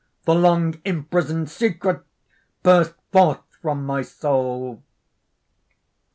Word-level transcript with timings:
The 0.25 0.33
long 0.33 0.81
imprisoned 0.83 1.47
secret 1.51 2.01
burst 2.63 2.95
forth 3.11 3.43
from 3.61 3.85
my 3.85 4.01
soul. 4.01 4.81